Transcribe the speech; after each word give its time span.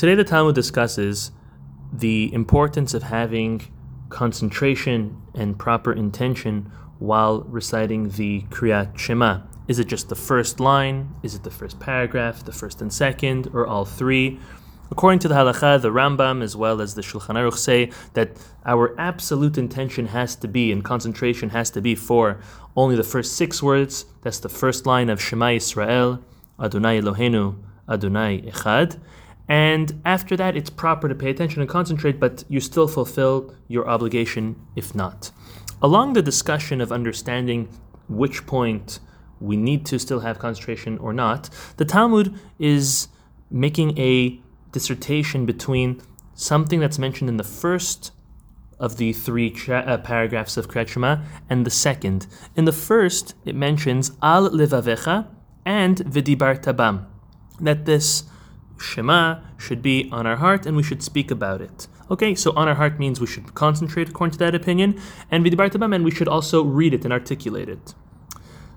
Today, 0.00 0.14
the 0.14 0.24
Talmud 0.24 0.54
discusses 0.54 1.30
the 1.92 2.32
importance 2.32 2.94
of 2.94 3.02
having 3.02 3.60
concentration 4.08 5.20
and 5.34 5.58
proper 5.58 5.92
intention 5.92 6.72
while 6.98 7.42
reciting 7.42 8.08
the 8.08 8.40
Kriyat 8.48 8.96
Shema. 8.96 9.40
Is 9.68 9.78
it 9.78 9.88
just 9.88 10.08
the 10.08 10.14
first 10.14 10.58
line? 10.58 11.14
Is 11.22 11.34
it 11.34 11.42
the 11.42 11.50
first 11.50 11.78
paragraph, 11.80 12.42
the 12.42 12.50
first 12.50 12.80
and 12.80 12.90
second, 12.90 13.50
or 13.52 13.66
all 13.66 13.84
three? 13.84 14.40
According 14.90 15.18
to 15.18 15.28
the 15.28 15.34
Halacha, 15.34 15.82
the 15.82 15.90
Rambam, 15.90 16.42
as 16.42 16.56
well 16.56 16.80
as 16.80 16.94
the 16.94 17.02
Shulchan 17.02 17.34
Aruch, 17.34 17.58
say 17.58 17.90
that 18.14 18.30
our 18.64 18.98
absolute 18.98 19.58
intention 19.58 20.06
has 20.06 20.34
to 20.36 20.48
be 20.48 20.72
and 20.72 20.82
concentration 20.82 21.50
has 21.50 21.68
to 21.72 21.82
be 21.82 21.94
for 21.94 22.40
only 22.74 22.96
the 22.96 23.04
first 23.04 23.36
six 23.36 23.62
words. 23.62 24.06
That's 24.22 24.38
the 24.38 24.48
first 24.48 24.86
line 24.86 25.10
of 25.10 25.20
Shema 25.20 25.48
Yisrael, 25.48 26.22
Adonai 26.58 27.02
Eloheinu, 27.02 27.56
Adonai 27.86 28.40
Echad. 28.40 28.98
And 29.50 30.00
after 30.04 30.36
that, 30.36 30.56
it's 30.56 30.70
proper 30.70 31.08
to 31.08 31.14
pay 31.14 31.28
attention 31.28 31.60
and 31.60 31.68
concentrate, 31.68 32.20
but 32.20 32.44
you 32.48 32.60
still 32.60 32.86
fulfill 32.86 33.52
your 33.66 33.88
obligation 33.88 34.54
if 34.76 34.94
not. 34.94 35.32
Along 35.82 36.12
the 36.12 36.22
discussion 36.22 36.80
of 36.80 36.92
understanding 36.92 37.68
which 38.08 38.46
point 38.46 39.00
we 39.40 39.56
need 39.56 39.84
to 39.86 39.98
still 39.98 40.20
have 40.20 40.38
concentration 40.38 40.98
or 40.98 41.12
not, 41.12 41.50
the 41.78 41.84
Talmud 41.84 42.38
is 42.60 43.08
making 43.50 43.98
a 43.98 44.40
dissertation 44.70 45.46
between 45.46 46.00
something 46.34 46.78
that's 46.78 46.98
mentioned 46.98 47.28
in 47.28 47.36
the 47.36 47.42
first 47.42 48.12
of 48.78 48.98
the 48.98 49.12
three 49.12 49.50
cha- 49.50 49.78
uh, 49.78 49.98
paragraphs 49.98 50.56
of 50.56 50.68
Shema 50.88 51.22
and 51.48 51.66
the 51.66 51.70
second. 51.70 52.28
In 52.54 52.66
the 52.66 52.72
first, 52.72 53.34
it 53.44 53.56
mentions 53.56 54.12
Al 54.22 54.48
Levavecha 54.48 55.26
and 55.66 55.98
Vedibarta 55.98 56.74
Bam, 56.74 57.06
that 57.60 57.84
this 57.84 58.24
Shema 58.80 59.40
should 59.58 59.82
be 59.82 60.08
on 60.10 60.26
our 60.26 60.36
heart 60.36 60.66
and 60.66 60.76
we 60.76 60.82
should 60.82 61.02
speak 61.02 61.30
about 61.30 61.60
it. 61.60 61.86
Okay, 62.10 62.34
so 62.34 62.52
on 62.56 62.66
our 62.66 62.74
heart 62.74 62.98
means 62.98 63.20
we 63.20 63.26
should 63.26 63.54
concentrate 63.54 64.08
according 64.08 64.32
to 64.32 64.38
that 64.38 64.54
opinion, 64.54 64.98
and 65.30 65.44
Vedibarta 65.44 65.78
Bam, 65.78 65.92
and 65.92 66.04
we 66.04 66.10
should 66.10 66.26
also 66.26 66.64
read 66.64 66.92
it 66.92 67.04
and 67.04 67.12
articulate 67.12 67.68
it. 67.68 67.94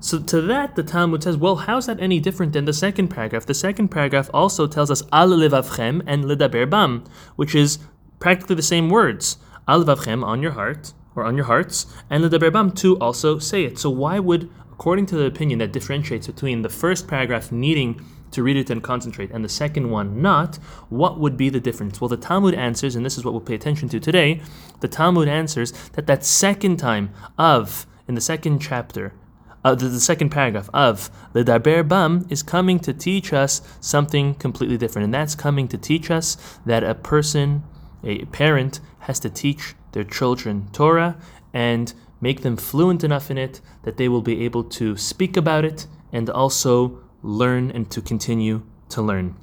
So 0.00 0.18
to 0.18 0.40
that, 0.40 0.74
the 0.74 0.82
Talmud 0.82 1.22
says, 1.22 1.36
well, 1.36 1.56
how's 1.56 1.86
that 1.86 2.00
any 2.00 2.18
different 2.18 2.54
than 2.54 2.64
the 2.64 2.72
second 2.72 3.08
paragraph? 3.08 3.44
The 3.44 3.54
second 3.54 3.88
paragraph 3.88 4.30
also 4.32 4.66
tells 4.66 4.90
us 4.90 5.02
al 5.12 5.28
levavchem 5.28 6.02
and 6.06 6.24
ledaber 6.24 6.68
bam, 6.68 7.04
which 7.36 7.54
is 7.54 7.78
practically 8.18 8.56
the 8.56 8.62
same 8.62 8.88
words. 8.88 9.36
Al 9.68 9.84
levavchem 9.84 10.24
on 10.24 10.40
your 10.40 10.52
heart 10.52 10.94
or 11.14 11.24
on 11.24 11.36
your 11.36 11.44
hearts, 11.44 11.86
and 12.08 12.24
ledaber 12.24 12.52
bam 12.52 12.72
to 12.72 12.98
also 12.98 13.38
say 13.38 13.64
it. 13.64 13.78
So 13.78 13.90
why 13.90 14.18
would, 14.18 14.50
according 14.72 15.06
to 15.06 15.16
the 15.16 15.26
opinion 15.26 15.58
that 15.58 15.72
differentiates 15.72 16.26
between 16.26 16.62
the 16.62 16.70
first 16.70 17.06
paragraph 17.06 17.52
needing 17.52 18.00
to 18.32 18.42
read 18.42 18.56
it 18.56 18.70
and 18.70 18.82
concentrate, 18.82 19.30
and 19.30 19.44
the 19.44 19.48
second 19.48 19.90
one 19.90 20.20
not, 20.20 20.56
what 20.88 21.18
would 21.18 21.36
be 21.36 21.48
the 21.48 21.60
difference? 21.60 22.00
Well, 22.00 22.08
the 22.08 22.16
Talmud 22.16 22.54
answers, 22.54 22.96
and 22.96 23.04
this 23.04 23.18
is 23.18 23.24
what 23.24 23.32
we'll 23.32 23.40
pay 23.40 23.54
attention 23.54 23.88
to 23.90 24.00
today. 24.00 24.40
The 24.80 24.88
Talmud 24.88 25.28
answers 25.28 25.72
that 25.90 26.06
that 26.06 26.24
second 26.24 26.78
time 26.78 27.12
of 27.38 27.86
in 28.06 28.14
the 28.14 28.20
second 28.20 28.60
chapter 28.60 29.14
uh, 29.62 29.74
the, 29.74 29.88
the, 29.88 30.00
second 30.00 30.30
paragraph 30.30 30.70
of 30.72 31.10
the 31.34 31.44
Darber 31.44 31.82
Bam 31.82 32.26
is 32.30 32.42
coming 32.42 32.80
to 32.80 32.94
teach 32.94 33.32
us 33.32 33.60
something 33.80 34.34
completely 34.34 34.78
different, 34.78 35.04
and 35.04 35.12
that's 35.12 35.34
coming 35.34 35.68
to 35.68 35.76
teach 35.76 36.10
us 36.10 36.58
that 36.64 36.82
a 36.82 36.94
person, 36.94 37.62
a 38.02 38.24
parent, 38.26 38.80
has 39.00 39.20
to 39.20 39.28
teach 39.28 39.74
their 39.92 40.04
children 40.04 40.68
Torah 40.72 41.18
and 41.52 41.92
make 42.20 42.40
them 42.42 42.56
fluent 42.56 43.04
enough 43.04 43.30
in 43.30 43.36
it 43.36 43.60
that 43.82 43.96
they 43.96 44.08
will 44.08 44.22
be 44.22 44.44
able 44.44 44.64
to 44.64 44.96
speak 44.96 45.36
about 45.36 45.64
it 45.64 45.86
and 46.12 46.30
also 46.30 47.02
learn 47.22 47.70
and 47.70 47.90
to 47.90 48.00
continue 48.00 48.62
to 48.90 49.02
learn. 49.02 49.36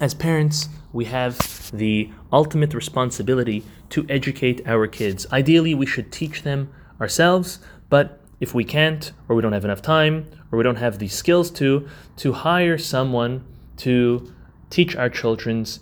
As 0.00 0.14
parents, 0.14 0.68
we 0.92 1.06
have 1.06 1.70
the 1.72 2.10
ultimate 2.32 2.74
responsibility 2.74 3.64
to 3.90 4.06
educate 4.08 4.66
our 4.66 4.86
kids. 4.86 5.26
Ideally, 5.32 5.74
we 5.74 5.86
should 5.86 6.12
teach 6.12 6.42
them 6.42 6.72
ourselves, 7.00 7.58
but 7.88 8.20
if 8.40 8.54
we 8.54 8.64
can't, 8.64 9.12
or 9.28 9.36
we 9.36 9.42
don't 9.42 9.52
have 9.52 9.64
enough 9.64 9.82
time, 9.82 10.28
or 10.50 10.58
we 10.58 10.62
don't 10.62 10.76
have 10.76 10.98
the 10.98 11.08
skills 11.08 11.50
to, 11.52 11.88
to 12.16 12.32
hire 12.32 12.78
someone 12.78 13.44
to 13.78 14.32
teach 14.70 14.96
our 14.96 15.08
children's 15.08 15.80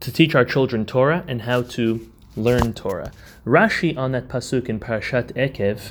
to 0.00 0.12
teach 0.12 0.34
our 0.36 0.44
children 0.44 0.86
Torah 0.86 1.24
and 1.26 1.42
how 1.42 1.62
to 1.62 2.08
learn 2.36 2.72
Torah. 2.72 3.10
Rashi 3.44 3.96
on 3.96 4.12
that 4.12 4.28
pasuk 4.28 4.68
in 4.68 4.78
Parashat 4.78 5.32
Ekev 5.32 5.90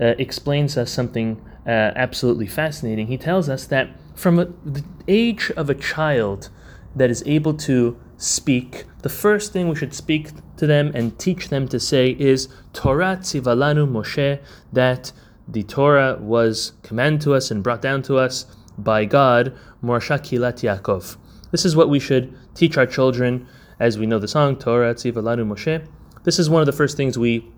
uh, 0.00 0.14
explains 0.18 0.78
us 0.78 0.90
something 0.90 1.38
uh, 1.66 1.92
absolutely 1.94 2.46
fascinating. 2.46 3.08
He 3.08 3.18
tells 3.18 3.50
us 3.50 3.66
that 3.66 3.90
from 4.14 4.38
a, 4.38 4.46
the 4.64 4.84
age 5.08 5.50
of 5.56 5.70
a 5.70 5.74
child 5.74 6.50
that 6.94 7.10
is 7.10 7.22
able 7.26 7.54
to 7.54 7.98
speak, 8.16 8.84
the 9.02 9.08
first 9.08 9.52
thing 9.52 9.68
we 9.68 9.74
should 9.74 9.94
speak 9.94 10.30
to 10.56 10.66
them 10.66 10.92
and 10.94 11.18
teach 11.18 11.48
them 11.48 11.66
to 11.68 11.80
say 11.80 12.10
is 12.18 12.48
Torah 12.72 13.16
tzivalanu 13.20 13.90
Moshe, 13.90 14.40
that 14.72 15.12
the 15.48 15.62
Torah 15.64 16.16
was 16.20 16.72
commanded 16.82 17.20
to 17.22 17.34
us 17.34 17.50
and 17.50 17.62
brought 17.62 17.82
down 17.82 18.02
to 18.02 18.16
us 18.16 18.46
by 18.78 19.04
God, 19.04 19.56
Morasha 19.82 20.18
Kehillat 20.18 20.62
Yaakov. 20.62 21.16
This 21.50 21.64
is 21.64 21.74
what 21.74 21.88
we 21.88 21.98
should 21.98 22.34
teach 22.54 22.76
our 22.76 22.86
children, 22.86 23.46
as 23.80 23.98
we 23.98 24.06
know 24.06 24.18
the 24.18 24.28
song 24.28 24.56
Torah 24.56 24.94
Tzivalanu 24.94 25.46
Moshe. 25.46 25.86
This 26.24 26.38
is 26.38 26.48
one 26.48 26.62
of 26.62 26.66
the 26.66 26.72
first 26.72 26.96
things 26.96 27.18
we 27.18 27.50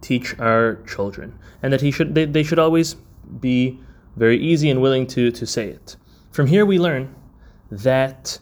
teach 0.00 0.38
our 0.38 0.82
children, 0.86 1.38
and 1.62 1.72
that 1.72 1.80
he 1.80 1.90
should 1.90 2.14
they, 2.14 2.24
they 2.24 2.42
should 2.42 2.58
always 2.58 2.94
be 3.40 3.80
very 4.16 4.38
easy 4.38 4.70
and 4.70 4.80
willing 4.80 5.06
to 5.08 5.30
to 5.30 5.46
say 5.46 5.68
it. 5.68 5.96
From 6.30 6.46
here, 6.46 6.64
we 6.64 6.78
learn 6.78 7.14
that 7.70 8.38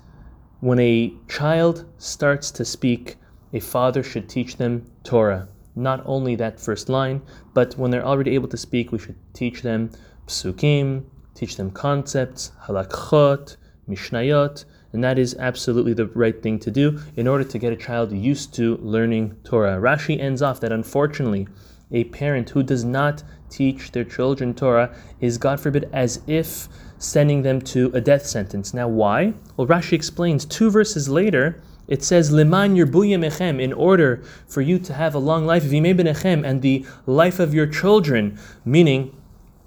when 0.60 0.78
a 0.78 1.14
child 1.28 1.86
starts 1.98 2.50
to 2.52 2.64
speak, 2.64 3.16
a 3.52 3.60
father 3.60 4.02
should 4.02 4.28
teach 4.28 4.56
them 4.56 4.90
Torah 5.04 5.48
not 5.76 6.02
only 6.04 6.34
that 6.36 6.60
first 6.60 6.88
line, 6.88 7.22
but 7.54 7.74
when 7.78 7.90
they're 7.90 8.04
already 8.04 8.34
able 8.34 8.48
to 8.48 8.56
speak, 8.56 8.92
we 8.92 8.98
should 8.98 9.16
teach 9.32 9.62
them 9.62 9.90
psukim, 10.26 11.04
teach 11.34 11.56
them 11.56 11.70
concepts, 11.70 12.52
halakhot, 12.64 13.56
mishnayot, 13.88 14.64
and 14.92 15.02
that 15.04 15.18
is 15.18 15.36
absolutely 15.38 15.92
the 15.92 16.06
right 16.08 16.42
thing 16.42 16.58
to 16.58 16.70
do 16.70 17.00
in 17.16 17.28
order 17.28 17.44
to 17.44 17.58
get 17.58 17.72
a 17.72 17.76
child 17.76 18.12
used 18.12 18.52
to 18.54 18.76
learning 18.78 19.36
Torah. 19.44 19.80
Rashi 19.80 20.18
ends 20.20 20.42
off 20.42 20.60
that 20.60 20.72
unfortunately, 20.72 21.46
a 21.92 22.04
parent 22.04 22.50
who 22.50 22.62
does 22.62 22.84
not 22.84 23.22
teach 23.48 23.92
their 23.92 24.04
children 24.04 24.54
Torah 24.54 24.94
is, 25.20 25.38
God 25.38 25.60
forbid, 25.60 25.88
as 25.92 26.20
if 26.26 26.68
sending 26.98 27.42
them 27.42 27.60
to 27.62 27.90
a 27.94 28.00
death 28.00 28.26
sentence. 28.26 28.72
Now, 28.72 28.88
why? 28.88 29.34
Well, 29.56 29.66
Rashi 29.66 29.94
explains 29.94 30.44
two 30.44 30.70
verses 30.70 31.08
later 31.08 31.62
it 31.90 32.04
says, 32.04 32.30
Liman 32.30 32.76
echem, 32.76 33.60
in 33.60 33.72
order 33.72 34.22
for 34.46 34.62
you 34.62 34.78
to 34.78 34.94
have 34.94 35.12
a 35.12 35.18
long 35.18 35.44
life, 35.44 35.64
echem, 35.64 36.46
and 36.46 36.62
the 36.62 36.86
life 37.04 37.40
of 37.40 37.52
your 37.52 37.66
children. 37.66 38.38
Meaning, 38.64 39.14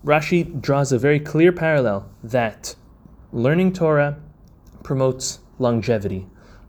Rashi 0.06 0.62
draws 0.62 0.94
a 0.94 0.98
very 0.98 1.20
clear 1.20 1.52
parallel 1.52 2.10
that 2.24 2.76
learning 3.34 3.74
Torah 3.74 4.18
promotes 4.84 5.40
longevity. 5.60 6.26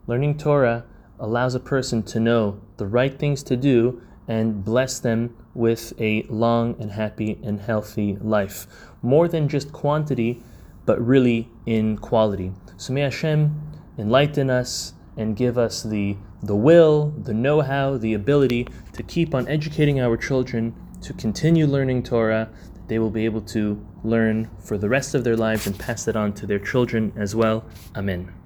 Learning 0.07 0.37
Torah 0.37 0.83
allows 1.19 1.55
a 1.55 1.59
person 1.61 2.03
to 2.03 2.19
know 2.19 2.59
the 2.75 2.85
right 2.85 3.17
things 3.17 3.41
to 3.43 3.55
do 3.55 4.01
and 4.27 4.63
bless 4.63 4.99
them 4.99 5.37
with 5.55 5.93
a 5.99 6.23
long 6.29 6.75
and 6.79 6.91
happy 6.91 7.39
and 7.41 7.61
healthy 7.61 8.17
life. 8.21 8.67
More 9.01 9.27
than 9.27 9.47
just 9.47 9.71
quantity, 9.71 10.43
but 10.85 11.03
really 11.03 11.49
in 11.65 11.97
quality. 11.97 12.51
So 12.77 12.93
may 12.93 13.01
Hashem 13.01 13.59
enlighten 13.97 14.49
us 14.49 14.93
and 15.17 15.35
give 15.35 15.57
us 15.57 15.81
the, 15.81 16.17
the 16.43 16.55
will, 16.55 17.11
the 17.17 17.33
know 17.33 17.61
how, 17.61 17.97
the 17.97 18.13
ability 18.13 18.67
to 18.93 19.01
keep 19.01 19.33
on 19.33 19.47
educating 19.47 19.99
our 19.99 20.17
children 20.17 20.75
to 21.01 21.13
continue 21.13 21.65
learning 21.65 22.03
Torah, 22.03 22.49
that 22.73 22.87
they 22.87 22.99
will 22.99 23.09
be 23.09 23.25
able 23.25 23.41
to 23.41 23.83
learn 24.03 24.49
for 24.59 24.77
the 24.77 24.89
rest 24.89 25.15
of 25.15 25.23
their 25.23 25.37
lives 25.37 25.65
and 25.65 25.79
pass 25.79 26.07
it 26.07 26.15
on 26.15 26.33
to 26.33 26.45
their 26.45 26.59
children 26.59 27.13
as 27.15 27.35
well. 27.35 27.63
Amen. 27.95 28.44